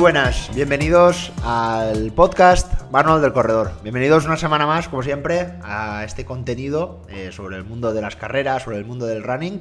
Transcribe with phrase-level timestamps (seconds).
[0.00, 3.72] Buenas, bienvenidos al podcast Manual del Corredor.
[3.82, 8.16] Bienvenidos una semana más, como siempre, a este contenido eh, sobre el mundo de las
[8.16, 9.60] carreras, sobre el mundo del running.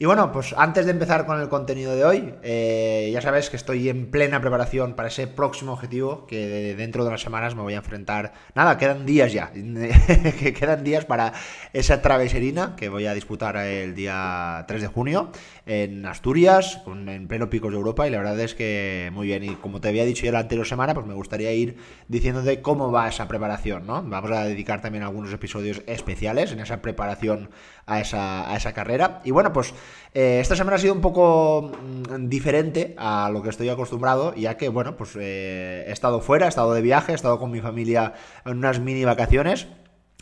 [0.00, 3.56] Y bueno, pues antes de empezar con el contenido de hoy, eh, ya sabes que
[3.56, 7.74] estoy en plena preparación para ese próximo objetivo que dentro de unas semanas me voy
[7.74, 8.32] a enfrentar.
[8.54, 11.32] Nada, quedan días ya, que quedan días para
[11.72, 15.32] esa traveserina que voy a disputar el día 3 de junio
[15.68, 19.44] en Asturias, en pleno picos de Europa y la verdad es que muy bien.
[19.44, 21.76] Y como te había dicho ya la anterior semana, pues me gustaría ir
[22.08, 24.02] diciéndote cómo va esa preparación, ¿no?
[24.02, 27.50] Vamos a dedicar también algunos episodios especiales en esa preparación
[27.84, 29.20] a esa, a esa carrera.
[29.24, 29.74] Y bueno, pues
[30.14, 34.56] eh, esta semana ha sido un poco mm, diferente a lo que estoy acostumbrado, ya
[34.56, 37.60] que, bueno, pues eh, he estado fuera, he estado de viaje, he estado con mi
[37.60, 38.14] familia
[38.46, 39.68] en unas mini vacaciones.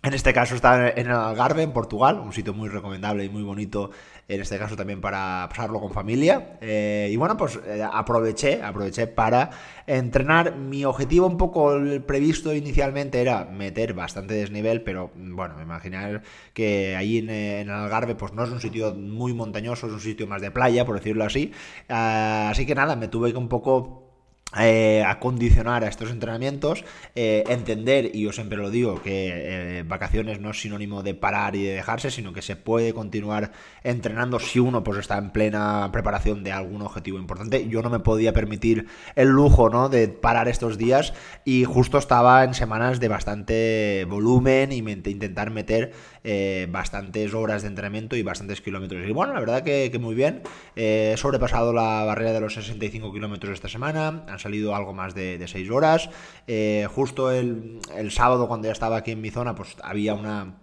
[0.06, 3.42] En este caso está en el Algarve, en Portugal, un sitio muy recomendable y muy
[3.42, 3.90] bonito
[4.28, 6.58] en este caso también para pasarlo con familia.
[6.60, 9.50] Eh, y bueno, pues eh, aproveché, aproveché para
[9.84, 10.54] entrenar.
[10.54, 16.22] Mi objetivo un poco previsto inicialmente era meter bastante desnivel, pero bueno, me imaginar
[16.54, 20.28] que ahí en, en, Algarve pues no es un sitio muy montañoso, es un sitio
[20.28, 21.50] más de playa, por decirlo así.
[21.88, 24.05] Ah, así que nada, me tuve que un poco
[24.58, 26.84] eh, acondicionar a estos entrenamientos,
[27.16, 31.56] eh, entender, y yo siempre lo digo, que eh, vacaciones no es sinónimo de parar
[31.56, 33.50] y de dejarse, sino que se puede continuar
[33.82, 37.68] entrenando si uno pues está en plena preparación de algún objetivo importante.
[37.68, 39.88] Yo no me podía permitir el lujo ¿no?
[39.88, 41.12] de parar estos días
[41.44, 45.92] y justo estaba en semanas de bastante volumen y intentar meter
[46.68, 49.06] bastantes horas de entrenamiento y bastantes kilómetros.
[49.08, 50.42] Y bueno, la verdad que, muy bien.
[50.74, 55.38] he sobrepasado la barrera de los 65 kilómetros esta semana han salido algo más de,
[55.38, 56.10] de 6 horas.
[56.46, 60.54] Eh, justo el sábado, cuando ya estaba aquí en mi zona, pues había una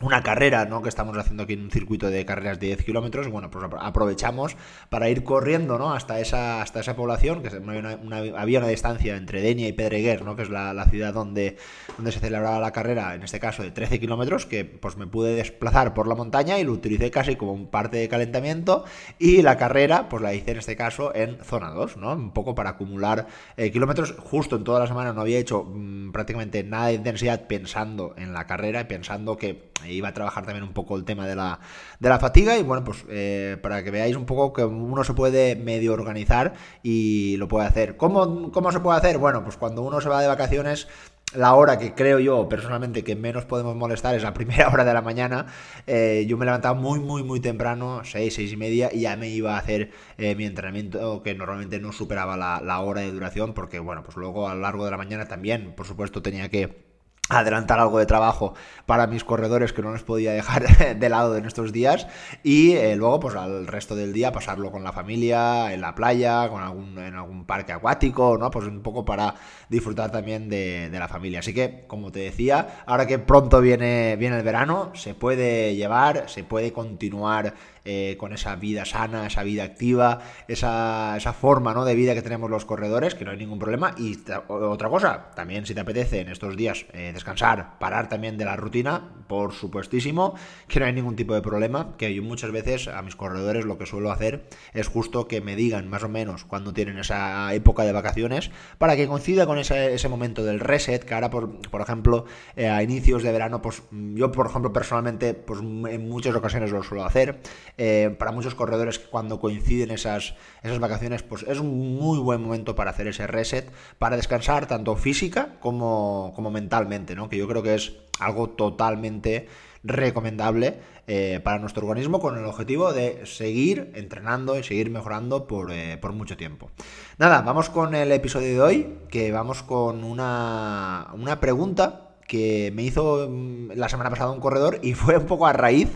[0.00, 0.82] una carrera, ¿no?
[0.82, 3.28] Que estamos haciendo aquí en un circuito de carreras de 10 kilómetros.
[3.28, 4.56] Bueno, pues aprovechamos
[4.90, 5.92] para ir corriendo, ¿no?
[5.92, 10.36] Hasta esa, hasta esa población, que había una, distancia entre Denia y Pedreguer, ¿no?
[10.36, 11.56] Que es la, ciudad donde,
[11.96, 15.34] donde se celebraba la carrera, en este caso de 13 kilómetros, que pues me pude
[15.34, 18.84] desplazar por la montaña y lo utilicé casi como un parte de calentamiento.
[19.18, 22.12] Y la carrera, pues la hice en este caso en zona 2, ¿no?
[22.12, 24.14] Un poco para acumular eh, kilómetros.
[24.18, 28.34] Justo en toda la semana no había hecho mm, prácticamente nada de intensidad pensando en
[28.34, 31.60] la carrera y pensando que iba a trabajar también un poco el tema de la,
[32.00, 35.14] de la fatiga y bueno, pues eh, para que veáis un poco que uno se
[35.14, 37.96] puede medio organizar y lo puede hacer.
[37.96, 39.18] ¿Cómo, ¿Cómo se puede hacer?
[39.18, 40.88] Bueno, pues cuando uno se va de vacaciones
[41.34, 44.94] la hora que creo yo personalmente que menos podemos molestar es la primera hora de
[44.94, 45.46] la mañana.
[45.86, 49.28] Eh, yo me levantaba muy, muy, muy temprano, 6, 6 y media, y ya me
[49.28, 53.54] iba a hacer eh, mi entrenamiento que normalmente no superaba la, la hora de duración,
[53.54, 56.83] porque bueno, pues luego a lo largo de la mañana también, por supuesto, tenía que
[57.30, 58.54] adelantar algo de trabajo
[58.86, 62.06] para mis corredores que no les podía dejar de lado en estos días
[62.42, 66.48] y eh, luego pues al resto del día pasarlo con la familia en la playa
[66.48, 69.34] con algún en algún parque acuático no pues un poco para
[69.68, 71.38] disfrutar también de, de, la familia.
[71.38, 76.28] Así que como te decía ahora que pronto viene viene el verano se puede llevar
[76.28, 77.54] se puede continuar
[77.84, 81.84] eh, con esa vida sana, esa vida activa, esa, esa forma ¿no?
[81.84, 83.94] de vida que tenemos los corredores, que no hay ningún problema.
[83.98, 84.18] Y
[84.48, 88.56] otra cosa, también si te apetece en estos días eh, descansar, parar también de la
[88.56, 90.34] rutina, por supuestísimo,
[90.68, 93.78] que no hay ningún tipo de problema, que yo muchas veces a mis corredores lo
[93.78, 97.84] que suelo hacer es justo que me digan más o menos cuando tienen esa época
[97.84, 101.80] de vacaciones, para que coincida con ese, ese momento del reset, que ahora, por, por
[101.80, 102.24] ejemplo,
[102.56, 106.82] eh, a inicios de verano, pues yo, por ejemplo, personalmente, pues en muchas ocasiones lo
[106.82, 107.40] suelo hacer.
[107.76, 112.76] Eh, para muchos corredores cuando coinciden esas, esas vacaciones, pues es un muy buen momento
[112.76, 117.28] para hacer ese reset, para descansar tanto física como, como mentalmente, ¿no?
[117.28, 119.48] Que yo creo que es algo totalmente
[119.82, 125.70] recomendable eh, para nuestro organismo con el objetivo de seguir entrenando y seguir mejorando por,
[125.72, 126.70] eh, por, mucho tiempo.
[127.18, 132.82] Nada, vamos con el episodio de hoy, que vamos con una, una pregunta que me
[132.82, 135.90] hizo mm, la semana pasada un corredor y fue un poco a raíz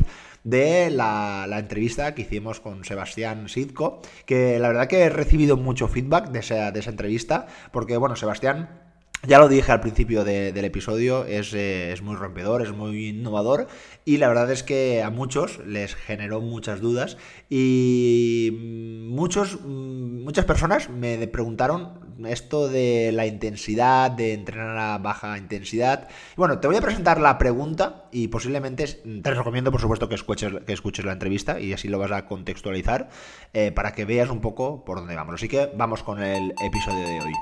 [0.44, 5.88] de la, entrevista que hicimos con Sebastián Sidco, que la verdad que he recibido mucho
[5.88, 8.88] feedback de esa, de esa entrevista, porque bueno, Sebastián
[9.26, 13.66] ya lo dije al principio del episodio, es, eh, es, muy rompedor, es muy innovador
[14.04, 17.16] y la verdad es que a muchos les generó muchas dudas
[17.50, 26.08] y muchos, muchas personas me preguntaron esto de la intensidad, de entrenar a baja intensidad.
[26.36, 30.52] Bueno, te voy a presentar la pregunta y posiblemente te recomiendo por supuesto que escuches,
[30.66, 33.08] que escuches la entrevista y así lo vas a contextualizar
[33.52, 35.34] eh, para que veas un poco por dónde vamos.
[35.34, 37.32] Así que vamos con el episodio de hoy.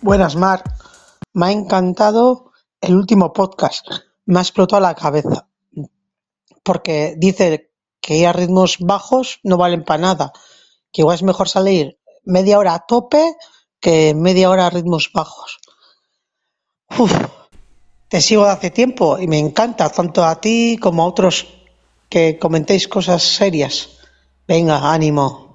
[0.00, 0.62] Buenas, Mar.
[1.34, 3.88] Me ha encantado el último podcast.
[4.24, 5.48] Me ha explotado la cabeza.
[6.62, 10.32] Porque dice que a ritmos bajos no valen para nada,
[10.92, 13.36] que igual es mejor salir media hora a tope
[13.80, 15.58] que media hora a ritmos bajos.
[18.08, 21.46] Te sigo de hace tiempo y me encanta, tanto a ti como a otros
[22.08, 23.90] que comentéis cosas serias.
[24.46, 25.45] Venga, ánimo.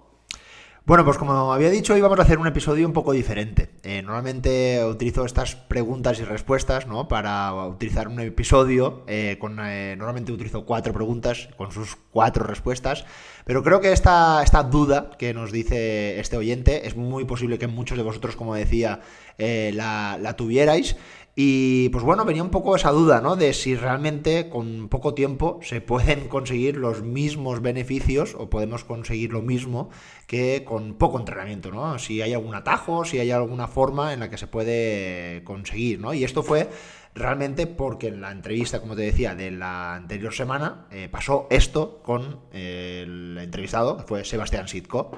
[0.91, 3.69] Bueno, pues como había dicho, hoy vamos a hacer un episodio un poco diferente.
[3.83, 7.07] Eh, normalmente utilizo estas preguntas y respuestas, ¿no?
[7.07, 9.05] Para utilizar un episodio.
[9.07, 13.05] Eh, con, eh, normalmente utilizo cuatro preguntas con sus cuatro respuestas.
[13.45, 17.67] Pero creo que esta, esta duda que nos dice este oyente es muy posible que
[17.67, 18.99] muchos de vosotros, como decía,
[19.37, 20.97] la, la tuvierais.
[21.33, 23.37] Y pues bueno, venía un poco esa duda, ¿no?
[23.37, 29.31] De si realmente con poco tiempo se pueden conseguir los mismos beneficios o podemos conseguir
[29.31, 29.89] lo mismo
[30.27, 31.97] que con poco entrenamiento, ¿no?
[31.99, 36.13] Si hay algún atajo, si hay alguna forma en la que se puede conseguir, ¿no?
[36.13, 36.69] Y esto fue
[37.15, 42.01] realmente porque en la entrevista, como te decía, de la anterior semana eh, pasó esto
[42.03, 45.11] con el entrevistado, que fue Sebastián Sitko.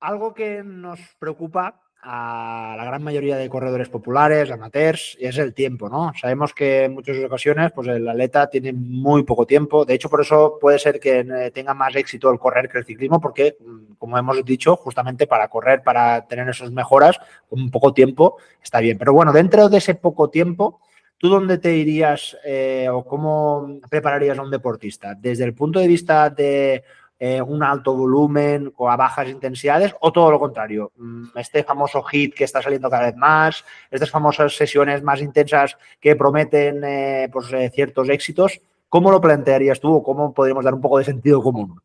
[0.00, 5.52] Algo que nos preocupa a la gran mayoría de corredores populares, amateurs, y es el
[5.52, 6.12] tiempo, ¿no?
[6.18, 10.22] Sabemos que en muchas ocasiones pues el atleta tiene muy poco tiempo, de hecho por
[10.22, 13.94] eso puede ser que eh, tenga más éxito el correr que el ciclismo, porque mm,
[13.98, 17.18] como hemos dicho, justamente para correr, para tener esas mejoras,
[17.48, 18.96] con poco tiempo está bien.
[18.96, 20.80] Pero bueno, dentro de ese poco tiempo,
[21.18, 25.14] ¿tú dónde te irías eh, o cómo prepararías a un deportista?
[25.14, 26.82] Desde el punto de vista de
[27.22, 32.02] eh, un alto volumen o a bajas intensidades o todo lo contrario, mm, este famoso
[32.04, 37.28] hit que está saliendo cada vez más, estas famosas sesiones más intensas que prometen eh,
[37.30, 38.58] pues, eh, ciertos éxitos,
[38.88, 41.78] ¿cómo lo plantearías tú o cómo podríamos dar un poco de sentido común?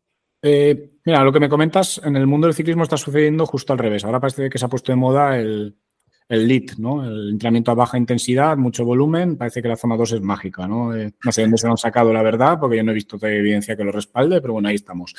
[1.03, 4.05] mira, lo que me comentas, en el mundo del ciclismo está sucediendo justo al revés.
[4.05, 5.75] Ahora parece que se ha puesto de moda el,
[6.27, 7.05] el LIT, ¿no?
[7.05, 10.95] El entrenamiento a baja intensidad, mucho volumen, parece que la zona 2 es mágica, ¿no?
[10.95, 13.17] Eh, no sé dónde se lo han sacado, la verdad, porque yo no he visto
[13.21, 15.13] evidencia que lo respalde, pero bueno, ahí estamos.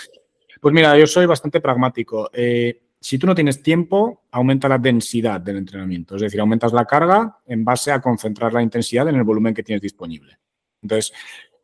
[0.61, 2.31] Pues mira, yo soy bastante pragmático.
[2.33, 6.85] Eh, si tú no tienes tiempo, aumenta la densidad del entrenamiento, es decir, aumentas la
[6.85, 10.39] carga en base a concentrar la intensidad en el volumen que tienes disponible.
[10.83, 11.13] Entonces,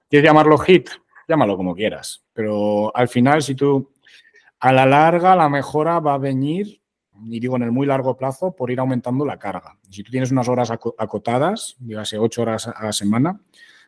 [0.09, 0.91] ¿quieres llamarlo HIT?
[1.27, 3.93] Llámalo como quieras, pero al final, si tú
[4.61, 6.82] a la larga la mejora va a venir
[7.29, 9.79] y digo en el muy largo plazo, por ir aumentando la carga.
[9.91, 13.41] Si tú tienes unas horas acotadas, dígase ocho horas a la semana,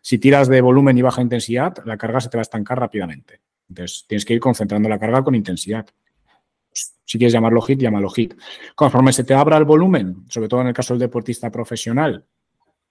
[0.03, 3.41] si tiras de volumen y baja intensidad, la carga se te va a estancar rápidamente.
[3.69, 5.87] Entonces, tienes que ir concentrando la carga con intensidad.
[6.71, 8.35] Si quieres llamarlo hit, llámalo hit.
[8.75, 12.27] Conforme se te abra el volumen, sobre todo en el caso del deportista profesional,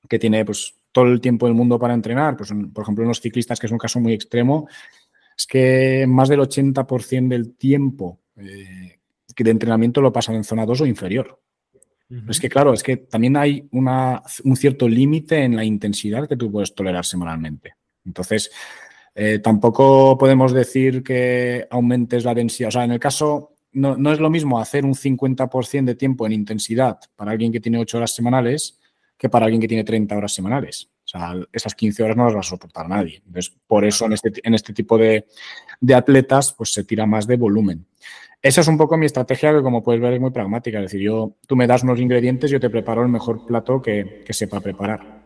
[0.10, 3.60] que tiene pues, todo el tiempo del mundo para entrenar, pues, por ejemplo, los ciclistas,
[3.60, 4.68] que es un caso muy extremo,
[5.38, 9.00] es que más del 80% del tiempo eh,
[9.36, 11.40] de entrenamiento lo pasan en zona 2 o inferior.
[12.30, 16.38] Es que, claro, es que también hay una, un cierto límite en la intensidad que
[16.38, 17.76] tú puedes tolerar semanalmente.
[18.06, 18.52] Entonces,
[19.16, 22.68] eh, tampoco podemos decir que aumentes la densidad.
[22.68, 26.26] O sea, en el caso, no, no es lo mismo hacer un 50% de tiempo
[26.26, 28.80] en intensidad para alguien que tiene 8 horas semanales
[29.18, 30.90] que para alguien que tiene 30 horas semanales.
[31.06, 33.22] O sea, esas 15 horas no las va a soportar nadie.
[33.26, 35.26] Entonces, por eso en este, en este tipo de,
[35.80, 37.86] de atletas, pues se tira más de volumen.
[38.42, 40.80] Esa es un poco mi estrategia que, como puedes ver, es muy pragmática.
[40.80, 44.24] Es decir, yo, tú me das unos ingredientes, yo te preparo el mejor plato que,
[44.26, 45.23] que sepa preparar.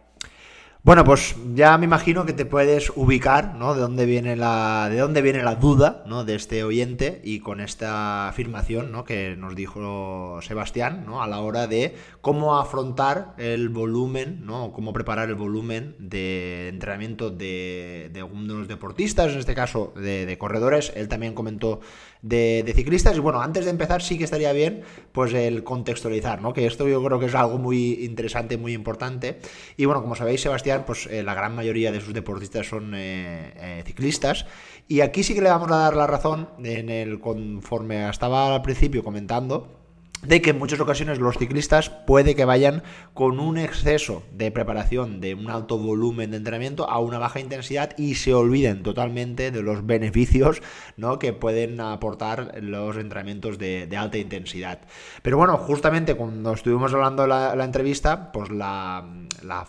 [0.88, 3.74] Bueno, pues ya me imagino que te puedes ubicar, ¿no?
[3.74, 6.24] De dónde viene la, de dónde viene la duda, ¿no?
[6.24, 9.04] De este oyente y con esta afirmación, ¿no?
[9.04, 11.22] Que nos dijo Sebastián, ¿no?
[11.22, 14.72] A la hora de cómo afrontar el volumen, ¿no?
[14.72, 20.94] Cómo preparar el volumen de entrenamiento de, de algunos deportistas, en este caso de, corredores.
[20.96, 21.82] Él también comentó
[22.22, 23.18] de, de, ciclistas.
[23.18, 26.54] Y bueno, antes de empezar sí que estaría bien, pues el contextualizar, ¿no?
[26.54, 29.40] Que esto yo creo que es algo muy interesante, muy importante.
[29.76, 33.54] Y bueno, como sabéis, Sebastián pues eh, la gran mayoría de sus deportistas son eh,
[33.56, 34.46] eh, ciclistas.
[34.88, 38.62] Y aquí sí que le vamos a dar la razón en el conforme estaba al
[38.62, 39.87] principio comentando
[40.24, 42.84] de que en muchas ocasiones los ciclistas puede que vayan
[43.14, 47.98] con un exceso de preparación de un alto volumen de entrenamiento a una baja intensidad
[47.98, 50.62] y se olviden totalmente de los beneficios
[50.96, 51.20] ¿no?
[51.20, 54.82] que pueden aportar los entrenamientos de, alta intensidad.
[55.22, 59.06] Pero bueno, justamente cuando estuvimos hablando de la, entrevista, pues la,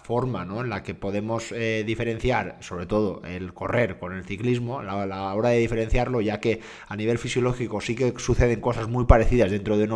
[0.03, 0.61] forma ¿no?
[0.61, 5.35] en la que podemos eh, diferenciar, sobre todo el correr con el ciclismo, la, la
[5.35, 9.77] hora de diferenciarlo, ya que a nivel fisiológico sí que suceden cosas muy parecidas dentro
[9.77, 9.87] de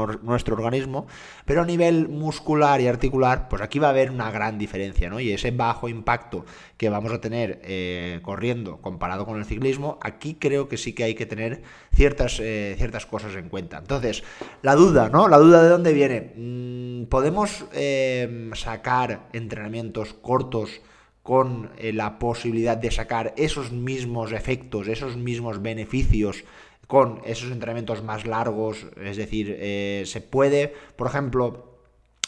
[0.43, 1.07] nuestro organismo,
[1.45, 5.21] pero a nivel muscular y articular, pues aquí va a haber una gran diferencia, ¿no?
[5.21, 6.45] Y ese bajo impacto
[6.77, 11.05] que vamos a tener eh, corriendo comparado con el ciclismo, aquí creo que sí que
[11.05, 11.63] hay que tener
[11.95, 13.79] ciertas, eh, ciertas cosas en cuenta.
[13.79, 14.25] Entonces,
[14.63, 15.29] la duda, ¿no?
[15.29, 16.33] La duda de dónde viene.
[16.37, 20.81] Mm, ¿Podemos eh, sacar entrenamientos cortos
[21.23, 26.45] con eh, la posibilidad de sacar esos mismos efectos, esos mismos beneficios
[26.93, 31.79] con esos entrenamientos más largos, es decir, eh, se puede, por ejemplo,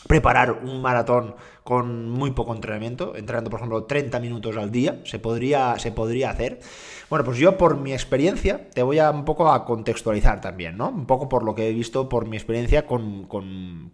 [0.09, 5.19] preparar un maratón con muy poco entrenamiento, entrenando por ejemplo 30 minutos al día, se
[5.19, 6.61] podría, se podría hacer.
[7.09, 10.91] Bueno, pues yo por mi experiencia te voy a un poco a contextualizar también, ¿no?
[10.91, 13.29] Un poco por lo que he visto por mi experiencia con,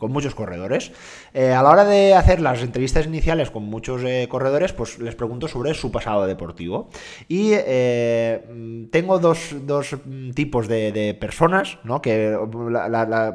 [0.00, 0.90] muchos corredores.
[1.32, 5.14] Eh, a la hora de hacer las entrevistas iniciales con muchos eh, corredores, pues les
[5.14, 6.88] pregunto sobre su pasado deportivo.
[7.28, 9.54] Y eh, tengo dos,
[10.34, 12.02] tipos de, personas, ¿no?
[12.02, 12.36] Que,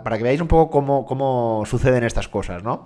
[0.04, 2.86] para que veáis un poco cómo, cómo suceden estas cosas, ¿no?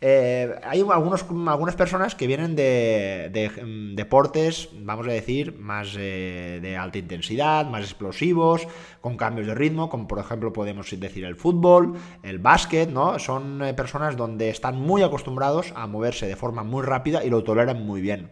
[0.00, 6.58] Eh, hay algunos, algunas personas que vienen de, mm, deportes, vamos a decir, más eh,
[6.62, 8.66] de alta intensidad, más explosivos,
[9.00, 13.18] con cambios de ritmo, como por ejemplo podemos decir el fútbol, el básquet, ¿no?
[13.18, 17.44] Son eh, personas donde están muy acostumbrados a moverse de forma muy rápida y lo
[17.44, 18.30] toleran muy bien.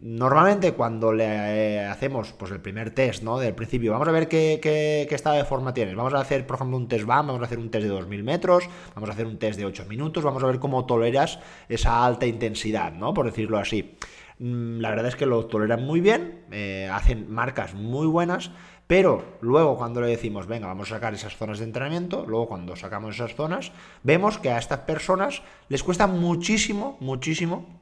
[0.00, 3.38] Normalmente cuando le eh, hacemos pues, el primer test ¿no?
[3.38, 5.96] del principio, vamos a ver qué, qué, estado de forma tienes.
[5.96, 8.22] Vamos a hacer, por ejemplo, un test BAM, vamos a hacer un test de 2000
[8.22, 8.64] metros,
[8.94, 12.26] vamos a hacer un test de 8 minutos, vamos a ver cómo toleras esa alta
[12.26, 13.12] intensidad, ¿no?
[13.12, 13.96] por decirlo así.
[14.38, 18.52] Mm, la verdad es que lo toleran muy bien, eh, hacen marcas muy buenas,
[18.86, 22.76] pero luego cuando le decimos, venga, vamos a sacar esas zonas de entrenamiento, luego cuando
[22.76, 23.72] sacamos esas zonas,
[24.04, 27.77] vemos que a estas personas les cuesta muchísimo, muchísimo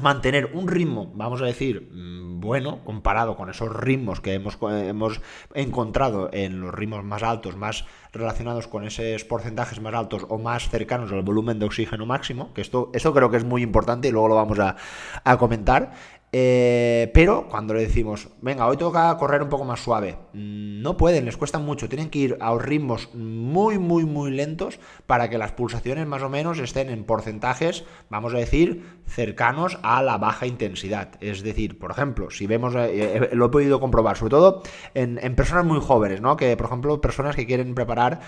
[0.00, 5.20] mantener un ritmo, vamos a decir, mm, bueno, comparado con esos ritmos que hemos, hemos
[5.54, 10.68] encontrado en los ritmos más altos, más relacionados con esos porcentajes más altos o más
[10.68, 14.10] cercanos al volumen de oxígeno máximo, que esto, esto creo que es muy importante y
[14.10, 14.76] luego lo vamos a,
[15.22, 15.92] a comentar.
[16.36, 20.96] Eh, pero cuando le decimos, venga, hoy toca correr un poco más suave, mm, no
[20.96, 25.38] pueden, les cuesta mucho, tienen que ir a ritmos muy, muy, muy lentos para que
[25.38, 30.48] las pulsaciones más o menos estén en porcentajes, vamos a decir, cercanos a la baja
[30.48, 31.10] intensidad.
[31.20, 34.64] Es decir, por ejemplo, si vemos, eh, eh, lo he podido comprobar, sobre todo
[34.94, 36.36] en, personas muy jóvenes, ¿no?
[36.36, 38.18] Que, por ejemplo, personas que quieren preparar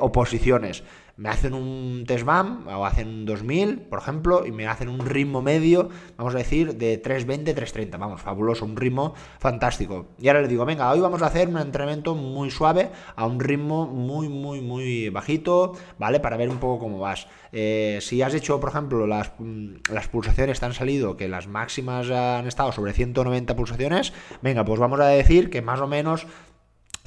[0.00, 0.84] oposiciones
[1.16, 5.00] me hacen un test BAM o hacen un 2000, por ejemplo, y me hacen un
[5.00, 7.98] ritmo medio, vamos a decir, de 320, 330.
[7.98, 10.06] Vamos, fabuloso, un ritmo fantástico.
[10.18, 13.40] Y ahora les digo, venga, hoy vamos a hacer un entrenamiento muy suave a un
[13.40, 16.20] ritmo muy, muy, muy bajito, ¿vale?
[16.20, 17.26] Para ver un poco cómo vas.
[17.52, 21.46] Eh, si has hecho, por ejemplo, las, mm, las pulsaciones te han salido, que las
[21.46, 26.26] máximas han estado sobre 190 pulsaciones, venga, pues vamos a decir que más o menos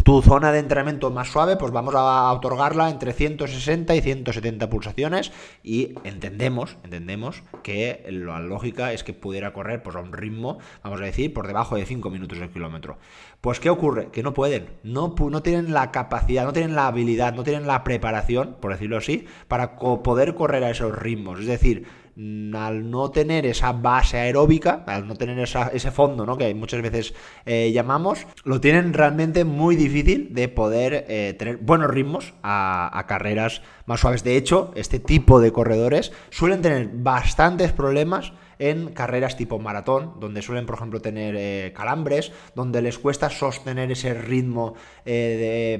[0.05, 5.31] tu zona de entrenamiento más suave, pues vamos a otorgarla entre 160 y 170 pulsaciones
[5.63, 11.01] y entendemos, entendemos que la lógica es que pudiera correr pues a un ritmo, vamos
[11.01, 12.99] a decir, por debajo de 5 minutos el kilómetro.
[13.41, 14.09] Pues ¿qué ocurre?
[14.11, 17.83] Que no pueden, no, no tienen la capacidad, no tienen la habilidad, no tienen la
[17.83, 21.39] preparación, por decirlo así, para poder correr a esos ritmos.
[21.39, 26.37] Es decir, al no tener esa base aeróbica, al no tener ese fondo, ¿no?
[26.37, 27.13] Que muchas veces
[27.45, 33.61] eh, llamamos, lo tienen realmente muy difícil de poder eh, tener buenos ritmos a, carreras
[33.85, 34.23] más suaves.
[34.23, 40.41] De hecho, este tipo de corredores suelen tener bastantes problemas en carreras tipo maratón, donde
[40.41, 45.79] suelen, por ejemplo, tener eh, calambres, donde les cuesta sostener ese ritmo de,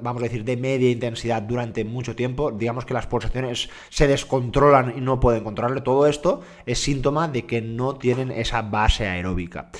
[0.00, 2.50] vamos a decir, de media intensidad durante mucho tiempo.
[2.50, 7.46] Digamos que las pulsaciones se descontrolan y no pueden controlar todo esto es síntoma de
[7.46, 9.70] que no tienen esa base aeróbica.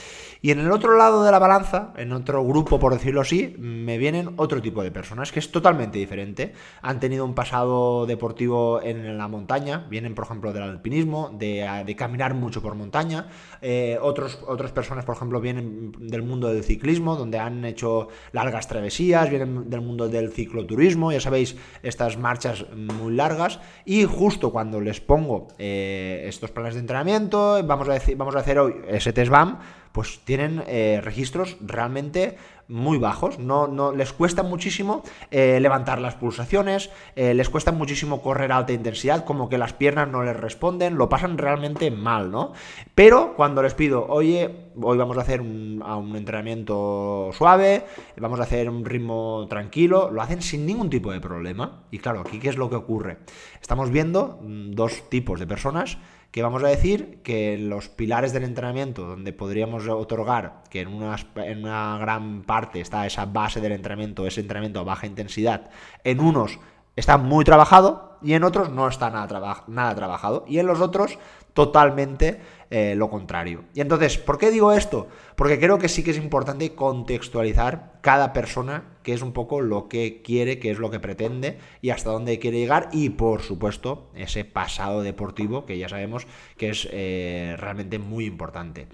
[0.44, 3.96] Y en el otro lado de la balanza, en otro grupo, por decirlo así, me
[3.96, 6.52] vienen otro tipo de personas que es totalmente diferente.
[6.82, 12.31] Han tenido un pasado deportivo en la montaña, vienen, por ejemplo, del alpinismo, de, caminar
[12.34, 13.26] mucho por montaña.
[13.60, 18.68] Eh, otros, otras personas, por ejemplo, vienen del mundo del ciclismo, donde han hecho largas
[18.68, 23.60] travesías, vienen del mundo del cicloturismo, ya sabéis, estas marchas muy largas.
[23.84, 28.40] Y justo cuando les pongo eh, estos planes de entrenamiento, vamos a, decir, vamos a
[28.40, 29.58] hacer hoy ese test BAM,
[29.92, 32.36] pues tienen eh, registros realmente
[32.72, 33.38] muy bajos.
[33.38, 38.56] No, no les cuesta muchísimo eh, levantar las pulsaciones, eh, les cuesta muchísimo correr a
[38.56, 42.52] alta intensidad, como que las piernas no les responden, lo pasan realmente mal, ¿no?
[42.94, 47.84] Pero cuando les pido, oye, hoy vamos a hacer un, un entrenamiento suave,
[48.16, 51.84] vamos a hacer un ritmo tranquilo, lo hacen sin ningún tipo de problema.
[51.90, 53.18] Y claro, aquí qué es lo que ocurre.
[53.60, 55.98] Estamos viendo mm, dos tipos de personas
[56.32, 61.16] que vamos a decir que los pilares del entrenamiento, donde podríamos otorgar que en una,
[61.36, 65.70] en una gran parte está esa base del entrenamiento, ese entrenamiento a baja intensidad,
[66.04, 66.58] en unos
[66.96, 71.18] está muy trabajado y en otros no está nada, nada trabajado y en los otros
[71.52, 72.40] totalmente
[72.74, 73.64] eh, lo contrario.
[73.74, 75.06] Y entonces, ¿por qué digo esto?
[75.36, 79.88] Porque creo que sí que es importante contextualizar cada persona qué es un poco lo
[79.88, 84.10] que quiere, qué es lo que pretende y hasta dónde quiere llegar y por supuesto
[84.14, 86.26] ese pasado deportivo que ya sabemos
[86.56, 88.86] que es eh, realmente muy importante.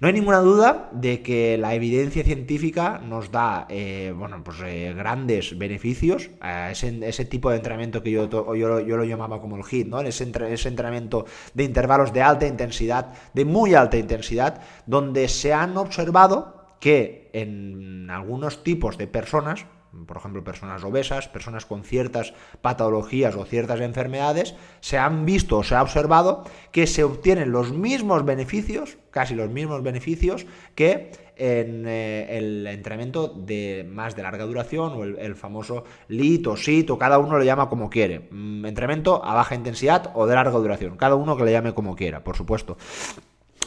[0.00, 4.58] No hay ninguna duda de que la evidencia científica nos da eh, bueno, pues,
[4.94, 9.88] grandes beneficios a ese, tipo de entrenamiento que yo, yo, lo llamaba como el HIT,
[9.88, 10.00] ¿no?
[10.00, 10.24] ese
[10.68, 11.24] entrenamiento
[11.54, 18.10] de intervalos de alta intensidad, de muy alta intensidad, donde se han observado que en
[18.10, 19.66] algunos tipos de personas,
[20.06, 25.64] por ejemplo, personas obesas, personas con ciertas patologías o ciertas enfermedades, se han visto o
[25.64, 31.84] se ha observado que se obtienen los mismos beneficios, casi los mismos beneficios, que en
[31.86, 36.98] eh, el entrenamiento de más de larga duración o el, famoso LIT o SIT o
[36.98, 38.28] cada uno lo llama como quiere.
[38.30, 41.96] Mm, entrenamiento a baja intensidad o de larga duración, cada uno que le llame como
[41.96, 42.76] quiera, por supuesto.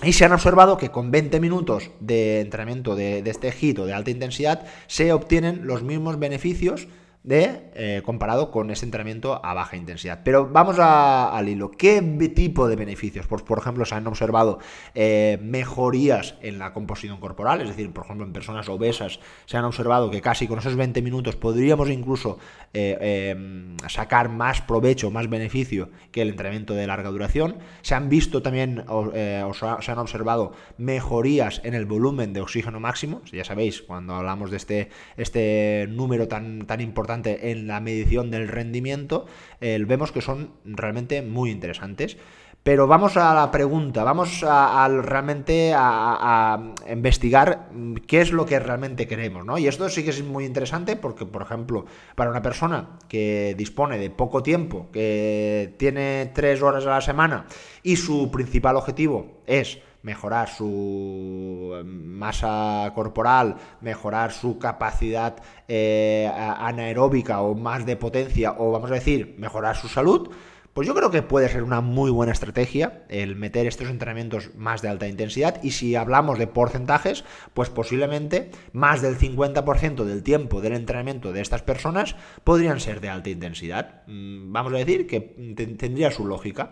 [0.04, 3.86] Y se han observado que con 20 minutos de entrenamiento de, de este hit o
[3.86, 6.88] de alta intensidad se obtienen los mismos beneficios
[7.26, 10.22] de, eh, comparado con ese entrenamiento a baja intensidad.
[10.24, 11.72] Pero vamos al hilo.
[11.72, 12.02] ¿Qué
[12.36, 13.26] tipo de beneficios?
[13.26, 14.60] Pues, por ejemplo, se han observado
[14.94, 19.66] eh, mejorías en la composición corporal, es decir, por ejemplo, en personas obesas se han
[19.66, 22.38] observado que casi con esos 20 minutos podríamos incluso
[22.74, 27.58] eh, em, sacar más provecho, más beneficio que el entrenamiento de larga duración.
[27.82, 33.22] Se han visto también, o, se han observado mejorías en el volumen de oxígeno máximo.
[33.32, 38.48] Ya sabéis, cuando hablamos de este, este número tan, tan importante, en la medición del
[38.48, 39.26] rendimiento,
[39.62, 42.18] eh, vemos que son realmente muy interesantes.
[42.66, 47.70] Pero vamos a la pregunta, vamos a, realmente a, investigar
[48.08, 49.60] qué es lo que realmente queremos, ¿no?
[49.60, 54.00] Y esto sí que es muy interesante porque, por ejemplo, para una persona que dispone
[54.00, 57.46] de poco tiempo, que tiene tres horas a la semana
[57.84, 65.36] y su principal objetivo es mejorar su eh, masa corporal, mejorar su capacidad
[65.68, 70.30] eh, anaeróbica o más de potencia, o vamos a decir, mejorar su salud,
[70.76, 74.82] pues yo creo que puede ser una muy buena estrategia el meter estos entrenamientos más
[74.82, 80.60] de alta intensidad y si hablamos de porcentajes, pues posiblemente más del 50% del tiempo
[80.60, 84.04] del entrenamiento de estas personas podrían ser de alta intensidad.
[84.08, 86.72] Mm, vamos a decir que tendría su lógica.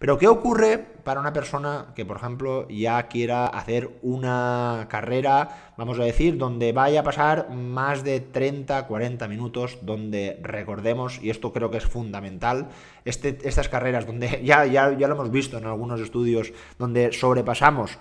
[0.00, 5.98] Pero ¿qué ocurre para una persona que, por ejemplo, ya quiera hacer una carrera, vamos
[6.00, 11.52] a decir, donde vaya a pasar más de 30, 40 minutos, donde recordemos, y esto
[11.52, 12.68] creo que es fundamental,
[13.04, 17.98] este, estas carreras donde ya, ya, ya lo hemos visto en algunos estudios, donde sobrepasamos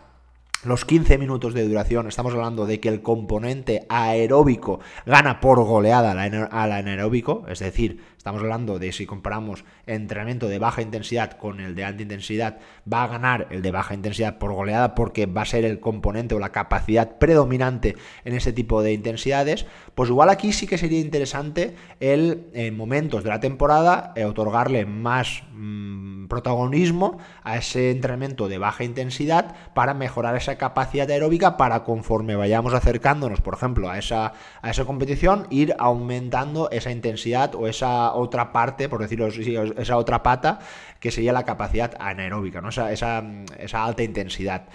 [0.65, 6.11] los 15 minutos de duración, estamos hablando de que el componente aeróbico gana por goleada
[6.11, 11.75] al anaeróbico, es decir, Estamos hablando de si comparamos entrenamiento de baja intensidad con el
[11.75, 12.59] de alta intensidad,
[12.91, 16.33] va a ganar el de baja intensidad por goleada porque va a ser el componente
[16.33, 19.65] o la capacidad predominante en ese tipo de intensidades.
[19.93, 24.85] Pues igual aquí sí que sería interesante el en momentos de la temporada eh, otorgarle
[24.85, 31.83] más mm, protagonismo a ese entrenamiento de baja intensidad para mejorar esa capacidad aeróbica para
[31.83, 34.31] conforme vayamos acercándonos, por ejemplo, a esa,
[34.61, 39.97] a esa competición, ir aumentando esa intensidad o esa otra parte, por decirlo así, esa
[39.97, 40.59] otra pata,
[40.99, 42.69] que sería la capacidad anaeróbica, ¿no?
[42.69, 44.67] esa, esa, alta intensidad.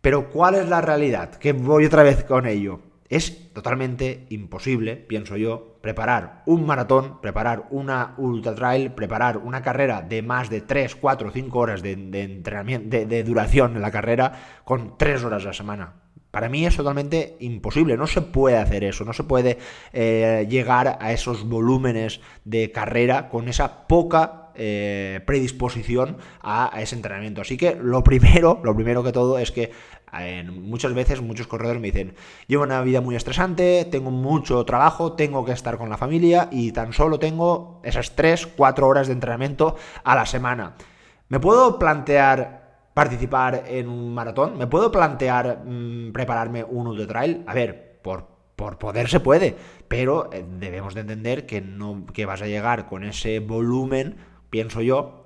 [0.00, 1.34] Pero ¿cuál es la realidad?
[1.36, 2.80] Que voy otra vez con ello.
[3.08, 10.00] Es totalmente imposible, pienso yo, preparar un maratón, preparar una ultra trail, preparar una carrera
[10.00, 14.96] de más de 3, 4, 5 horas de, entrenamiento, de, duración en la carrera con
[14.96, 16.01] 3 horas a la semana.
[16.32, 19.58] Para mí es totalmente imposible, no se puede hacer eso, no se puede
[19.92, 27.42] eh, llegar a esos volúmenes de carrera con esa poca eh, predisposición a, ese entrenamiento.
[27.42, 29.72] Así que lo primero, lo primero que todo es que
[30.50, 32.14] muchas veces muchos corredores me dicen,
[32.46, 36.72] llevo una vida muy estresante, tengo mucho trabajo, tengo que estar con la familia y
[36.72, 40.76] tan solo tengo esas 3, 4 horas de entrenamiento a la semana.
[41.28, 42.61] ¿Me puedo plantear
[42.94, 44.58] participar en un maratón?
[44.58, 47.44] ¿Me puedo plantear mm, prepararme un ultra trail?
[47.46, 48.26] A ver, por,
[48.56, 49.56] por poder se puede,
[49.88, 54.16] pero eh, debemos de entender que no que vas a llegar con ese volumen
[54.52, 55.24] pienso yo,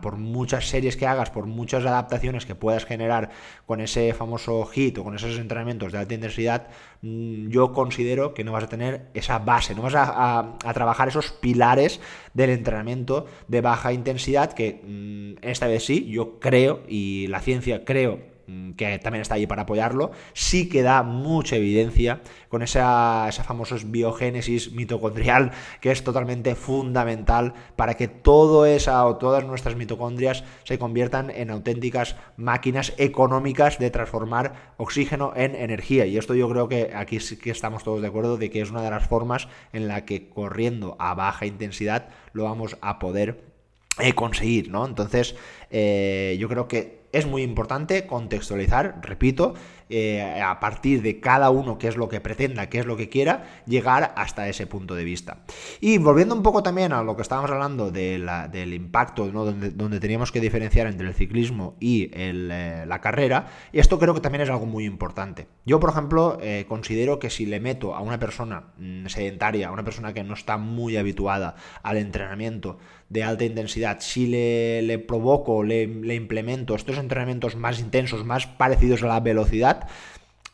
[0.00, 3.28] por muchas series que hagas, por muchas adaptaciones que puedas generar
[3.66, 6.68] con ese famoso hit o con esos entrenamientos de alta intensidad,
[7.02, 11.32] mm, yo considero que no vas a tener esa base, no vas a, trabajar esos
[11.32, 12.00] pilares
[12.32, 17.84] del entrenamiento de baja intensidad que mm, esta vez sí, yo creo y la ciencia
[17.84, 18.35] creo
[18.76, 23.76] que también está ahí para apoyarlo, sí que da mucha evidencia con esa, esa famosa
[23.84, 30.78] biogénesis mitocondrial que es totalmente fundamental para que todo esa o todas nuestras mitocondrias se
[30.78, 36.06] conviertan en auténticas máquinas económicas de transformar oxígeno en energía.
[36.06, 38.70] Y esto yo creo que aquí sí que estamos todos de acuerdo de que es
[38.70, 43.56] una de las formas en la que corriendo a baja intensidad lo vamos a poder
[43.98, 44.84] eh, conseguir, ¿no?
[44.84, 45.36] Entonces,
[45.70, 49.54] eh, yo creo que es muy importante contextualizar, repito,
[49.88, 53.08] eh, a partir de cada uno qué es lo que pretenda, qué es lo que
[53.08, 55.38] quiera, llegar hasta ese punto de vista.
[55.80, 60.40] Y volviendo un poco también a lo que estábamos hablando del impacto, donde, teníamos que
[60.40, 64.84] diferenciar entre el ciclismo y eh, la carrera, esto creo que también es algo muy
[64.84, 65.46] importante.
[65.64, 69.72] Yo, por ejemplo, eh, considero que si le meto a una persona mm, sedentaria, a
[69.72, 75.62] una persona que no está muy habituada al entrenamiento de alta intensidad, si le, provoco,
[75.62, 79.75] le, le implemento estos entrenamientos más intensos, más parecidos a la velocidad,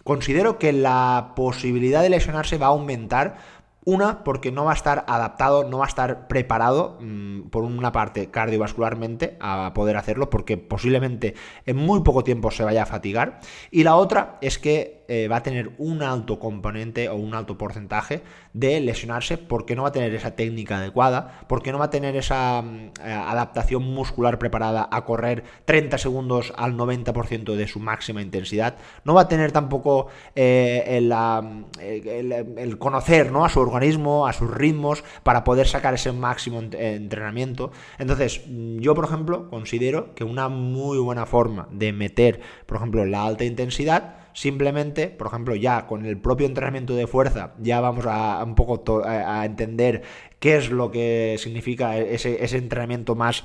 [0.04, 3.38] considero que la posibilidad de lesionarse va a aumentar
[3.84, 7.92] una, porque no va a estar adaptado, no va a estar preparado, mm, por una
[7.92, 11.34] parte, cardiovascularmente a poder hacerlo, porque posiblemente
[11.66, 13.40] en muy poco tiempo se vaya a fatigar.
[13.70, 17.58] Y la otra es que eh, va a tener un alto componente o un alto
[17.58, 18.22] porcentaje
[18.54, 22.16] de lesionarse porque no va a tener esa técnica adecuada, porque no va a tener
[22.16, 28.22] esa mm, eh, adaptación muscular preparada a correr 30 segundos al 90% de su máxima
[28.22, 33.44] intensidad, no va a tener tampoco eh, el, conocer ¿no?
[33.44, 37.72] a su organismo, a sus ritmos, para poder sacar ese máximo entrenamiento.
[37.98, 43.04] Entonces, mm, yo, por ejemplo, considero que una muy buena forma de meter, por ejemplo,
[43.04, 48.06] la alta intensidad, simplemente, por ejemplo, ya con el propio entrenamiento de fuerza, ya vamos
[48.06, 50.02] a un poco a entender
[50.38, 53.44] qué es lo que significa ese, ese entrenamiento más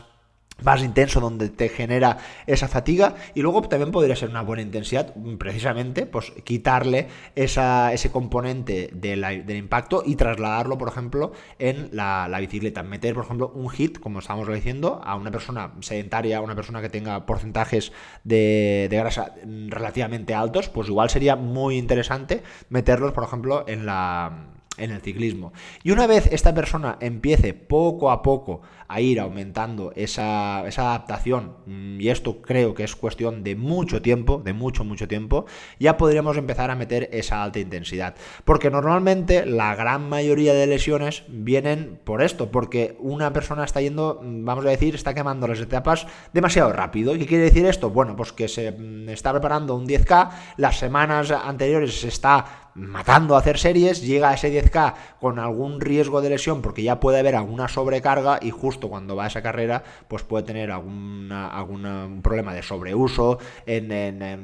[0.64, 5.14] más intenso donde te genera esa fatiga y luego también podría ser una buena intensidad
[5.38, 12.84] precisamente pues quitarle ese componente del impacto y trasladarlo por ejemplo en la, bicicleta.
[12.84, 16.82] Meter por ejemplo un hit como estábamos diciendo a una persona sedentaria a una persona
[16.82, 17.92] que tenga porcentajes
[18.24, 19.34] de grasa
[19.68, 25.54] relativamente altos pues igual sería muy interesante meterlos por ejemplo en la en el ciclismo.
[25.84, 32.00] Y una vez esta persona empiece poco a poco a ir aumentando esa, adaptación, mm,
[32.00, 35.46] y esto creo que es cuestión de mucho tiempo, de mucho, mucho tiempo,
[35.80, 38.16] ya podríamos empezar a meter esa alta intensidad.
[38.46, 44.22] Porque normalmente la gran mayoría de lesiones vienen por esto, porque una persona está yendo,
[44.24, 47.16] mm, vamos a decir, está quemando las etapas demasiado rápido.
[47.16, 47.90] ¿Y qué quiere decir esto?
[47.90, 53.36] Bueno, pues que se mm, está preparando un 10K, las semanas anteriores se está matando
[53.36, 57.20] a hacer series, llega a ese 10K con algún riesgo de lesión porque ya puede
[57.20, 62.54] haber alguna sobrecarga y justo cuando va a esa carrera pues puede tener algún problema
[62.54, 63.92] de sobreuso en,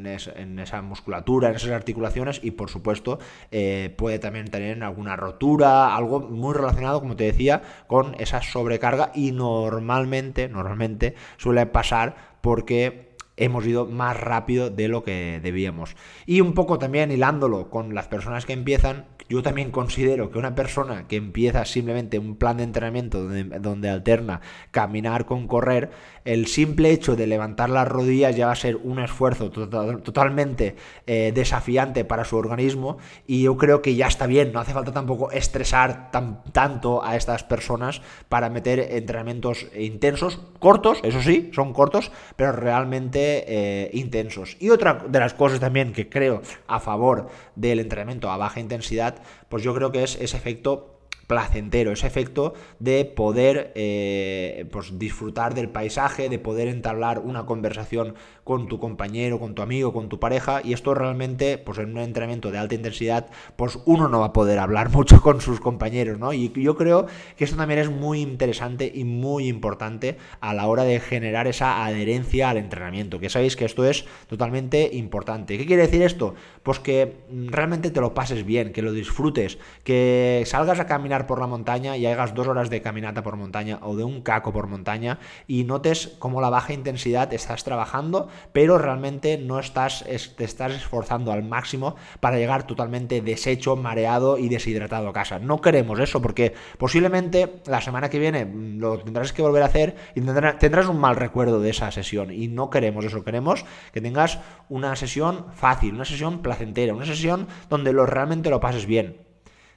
[0.08, 3.20] esa musculatura, en esas articulaciones y por supuesto
[3.52, 9.12] eh, puede también tener alguna rotura, algo muy relacionado como te decía con esa sobrecarga
[9.14, 15.96] y normalmente, normalmente suele pasar porque hemos ido más rápido de lo que debíamos.
[16.26, 20.54] Y un poco también hilándolo con las personas que empiezan, yo también considero que una
[20.54, 24.42] persona que empieza simplemente un plan de entrenamiento donde, alterna
[24.72, 25.92] caminar con correr,
[26.26, 30.76] el simple hecho de levantar las rodillas ya va a ser un esfuerzo totalmente
[31.08, 34.94] eh, desafiante para su organismo y yo creo que ya está bien, no hace falta
[34.94, 42.12] tampoco estresar tanto a estas personas para meter entrenamientos intensos, cortos, eso sí, son cortos,
[42.36, 44.58] pero realmente eh, intensos.
[44.60, 49.16] Y otra de las cosas también que creo a favor del entrenamiento a baja intensidad,
[49.50, 50.93] pues yo creo que es ese efecto
[51.34, 58.14] placentero, ese efecto de poder eh, pues disfrutar del paisaje, de poder entablar una conversación
[58.44, 61.98] con tu compañero, con tu amigo, con tu pareja, y esto realmente, pues en un
[62.00, 66.20] entrenamiento de alta intensidad, pues uno no va a poder hablar mucho con sus compañeros,
[66.20, 66.34] ¿no?
[66.34, 70.84] Y yo creo que esto también es muy interesante y muy importante a la hora
[70.84, 75.58] de generar esa adherencia al entrenamiento, que sabéis que esto es totalmente importante.
[75.58, 76.36] ¿Qué quiere decir esto?
[76.62, 81.40] Pues que realmente te lo pases bien, que lo disfrutes, que salgas a caminar por
[81.40, 84.68] la montaña y hagas dos horas de caminata por montaña o de un caco por
[84.68, 90.06] montaña y notes cómo la baja intensidad estás trabajando pero realmente no estás,
[90.36, 95.40] te estás esforzando al máximo para llegar totalmente deshecho, mareado y deshidratado a casa.
[95.40, 99.68] No queremos eso porque posiblemente la semana que viene mm, lo tendrás que volver a
[99.68, 104.02] hacer y tendrás un mal recuerdo de esa sesión y no queremos eso, queremos que
[104.02, 109.33] tengas una sesión fácil, una sesión placentera, una sesión donde lo, realmente lo pases bien.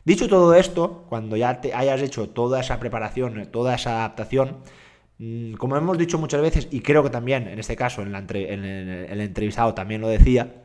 [0.06, 4.62] Dicho todo esto, cuando ya te hayas hecho toda esa preparación, toda esa adaptación,
[5.18, 9.20] Mm, como hemos dicho muchas veces, y creo que también en este caso en, el
[9.20, 10.62] entrevistado también lo decía,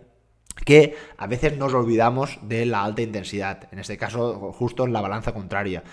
[0.65, 5.01] que a veces nos olvidamos de la alta intensidad, en este caso justo en la
[5.01, 5.83] balanza contraria.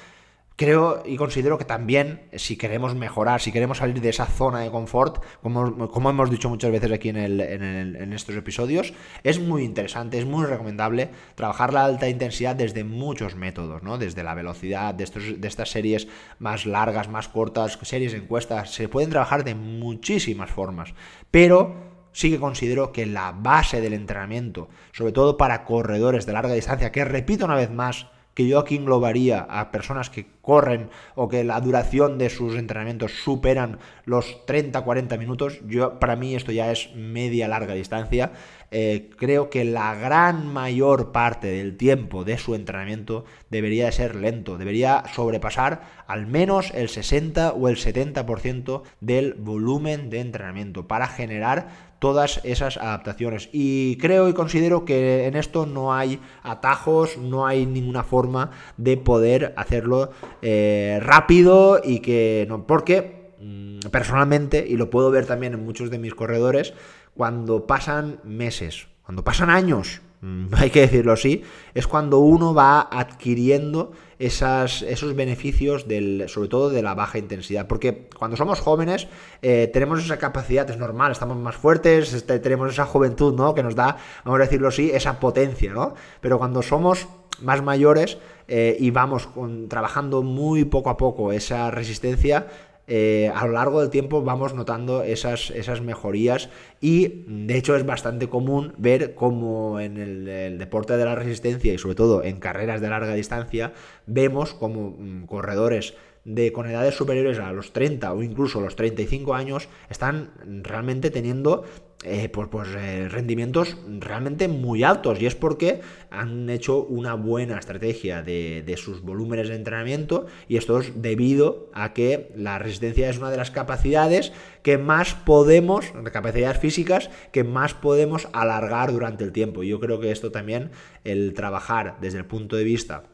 [0.58, 4.72] Creo y considero que también, si queremos mejorar, si queremos salir de esa zona de
[4.72, 8.92] confort, como, como hemos dicho muchas veces aquí en, en, estos episodios,
[9.22, 13.98] es muy interesante, es muy recomendable trabajar la alta intensidad desde muchos métodos, ¿no?
[13.98, 16.08] Desde la velocidad, de, estos, de estas series
[16.40, 20.92] más largas, más cortas, series encuestas, se pueden trabajar de muchísimas formas,
[21.30, 21.76] pero
[22.10, 26.90] sí que considero que la base del entrenamiento, sobre todo para corredores de larga distancia,
[26.90, 31.42] que repito una vez más, que yo aquí englobaría a personas que corren o que
[31.42, 36.94] la duración de sus entrenamientos superan los 30-40 minutos, yo para mí esto ya es
[36.94, 38.30] media larga distancia.
[38.70, 44.14] Eh, creo que la gran mayor parte del tiempo de su entrenamiento debería de ser
[44.14, 51.08] lento, debería sobrepasar al menos el 60 o el 70% del volumen de entrenamiento para
[51.08, 53.48] generar todas esas adaptaciones.
[53.52, 58.96] Y creo y considero que en esto no hay atajos, no hay ninguna forma de
[58.96, 60.10] poder hacerlo
[60.42, 65.90] eh, rápido y que no, porque mm, personalmente, y lo puedo ver también en muchos
[65.90, 66.74] de mis corredores,
[67.14, 70.02] cuando pasan meses, cuando pasan años,
[70.52, 71.42] hay que decirlo así,
[71.74, 77.68] es cuando uno va adquiriendo esos beneficios, del, sobre todo de la baja intensidad.
[77.68, 79.06] Porque cuando somos jóvenes
[79.42, 83.54] eh, tenemos esa capacidad, es normal, estamos más fuertes, este, tenemos esa juventud, ¿no?
[83.54, 85.94] Que nos da, vamos a decirlo así, esa potencia, ¿no?
[86.20, 87.06] Pero cuando somos
[87.40, 89.28] más mayores eh, y vamos
[89.68, 92.48] trabajando muy poco a poco esa resistencia,
[92.90, 96.48] eh, a lo largo del tiempo vamos notando esas, esas mejorías
[96.80, 101.76] y de hecho es bastante común ver como en el, deporte de la resistencia y
[101.76, 103.74] sobre todo en carreras de larga distancia
[104.06, 109.34] vemos como mm, corredores de con edades superiores a los 30 o incluso los 35
[109.34, 110.30] años están
[110.62, 111.64] realmente teniendo
[112.04, 112.68] eh, pues, pues
[113.10, 115.80] rendimientos realmente muy altos y es porque
[116.10, 121.70] han hecho una buena estrategia de, de, sus volúmenes de entrenamiento y esto es debido
[121.74, 124.32] a que la resistencia es una de las capacidades
[124.62, 129.64] que más podemos, capacidades físicas, que más podemos alargar durante el tiempo.
[129.64, 130.70] Yo creo que esto también,
[131.02, 133.04] el trabajar desde el punto de vista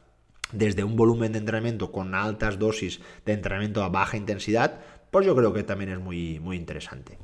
[0.53, 5.35] desde un volumen de entrenamiento con altas dosis de entrenamiento a baja intensidad, pues yo
[5.35, 7.19] creo que también es muy, muy interesante.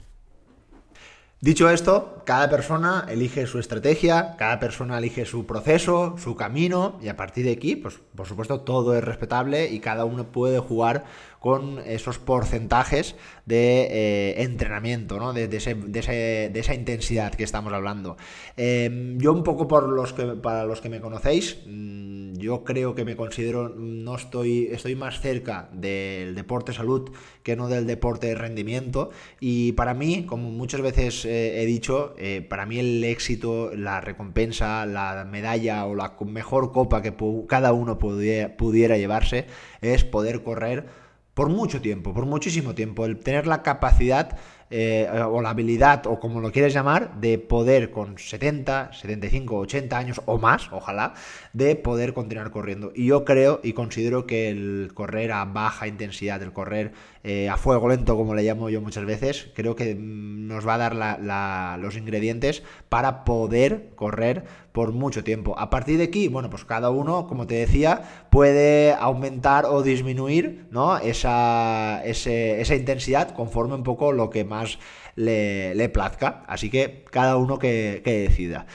[1.42, 7.09] Dicho esto, cada persona elige su estrategia, cada persona elige su proceso, su camino y
[7.09, 11.05] a partir de aquí, pues por supuesto todo es respetable y cada uno puede jugar
[11.38, 15.33] con esos porcentajes de eh, entrenamiento, ¿no?
[15.33, 18.18] De, esa intensidad que estamos hablando.
[18.59, 22.94] Em, yo un poco por los que, para los que me conocéis, mm, yo creo
[22.94, 27.11] que me considero, no estoy, estoy más cerca del deporte salud
[27.42, 32.45] que no del deporte rendimiento y para mí, como muchas veces eh, he dicho, eh,
[32.49, 37.14] para mí el éxito, la recompensa, la medalla o la mejor copa que
[37.47, 39.47] cada uno pudiera llevarse
[39.81, 40.87] es poder correr
[41.35, 44.37] por mucho tiempo, por muchísimo tiempo, el tener la capacidad
[44.73, 49.99] eh, o la habilidad, o como lo quieres llamar, de poder con 70, 75, 80
[49.99, 51.14] años o más, ojalá,
[51.53, 52.93] de poder continuar corriendo.
[52.95, 57.59] Y yo creo y considero que el correr a baja intensidad, el correr eh, a
[57.59, 61.78] fuego lento, como le llamo yo muchas veces, creo que mm, nos va a dar
[61.78, 65.59] los ingredientes para poder correr por mucho tiempo.
[65.59, 70.66] A partir de aquí, bueno, pues cada uno, como te decía, puede aumentar o disminuir
[71.02, 74.78] esa, intensidad conforme un poco lo que más
[75.14, 76.42] le, plazca.
[76.46, 78.66] Así que cada uno que decida.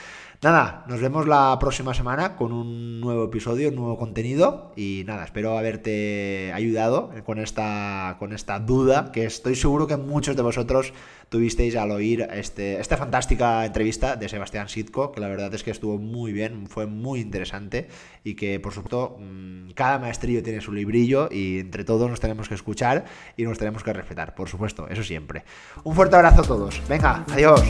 [0.41, 5.23] Nada, nos vemos la próxima semana con un nuevo episodio, un nuevo contenido y nada,
[5.23, 10.93] espero haberte ayudado con esta, con esta duda que estoy seguro que muchos de vosotros
[11.29, 15.71] tuvisteis al oír este, esta fantástica entrevista de Sebastián Sitko, que la verdad es que
[15.71, 17.87] estuvo muy bien, fue muy interesante
[18.23, 22.49] y que por supuesto mm, cada maestrillo tiene su librillo y entre todos nos tenemos
[22.49, 23.05] que escuchar
[23.37, 25.43] y nos tenemos que respetar, por supuesto, eso siempre.
[25.83, 27.63] Un fuerte abrazo a todos, venga, adiós.